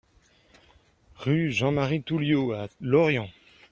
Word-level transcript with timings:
Rue 1.17 1.51
Jean-Marie 1.51 2.01
Toulliou 2.01 2.53
à 2.53 2.69
Lorient 2.81 3.29